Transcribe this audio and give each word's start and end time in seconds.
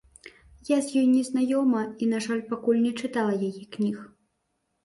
Я 0.69 0.77
з 0.85 0.95
ёй 1.01 1.05
не 1.15 1.19
знаёмая 1.27 1.83
і, 2.05 2.07
на 2.13 2.21
жаль, 2.29 2.41
пакуль 2.55 2.81
не 2.87 2.93
чытала 2.99 3.33
яе 3.53 3.63
кніг. 3.77 3.97